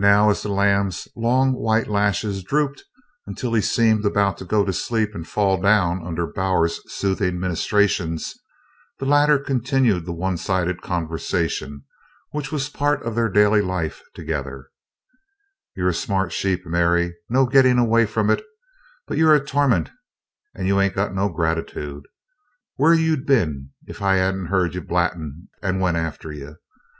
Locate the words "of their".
13.04-13.28